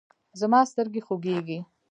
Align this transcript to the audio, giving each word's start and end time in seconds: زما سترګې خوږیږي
زما 0.39 0.59
سترګې 0.71 1.01
خوږیږي 1.07 1.59